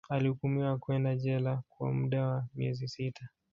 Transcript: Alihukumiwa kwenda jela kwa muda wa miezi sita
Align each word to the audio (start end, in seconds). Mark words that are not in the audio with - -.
Alihukumiwa 0.09 0.77
kwenda 0.77 1.15
jela 1.15 1.63
kwa 1.69 1.93
muda 1.93 2.25
wa 2.27 2.47
miezi 2.55 2.87
sita 2.87 3.29